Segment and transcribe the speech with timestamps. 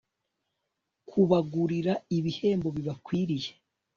[1.09, 3.51] kubagurira abihembo bibakwiriye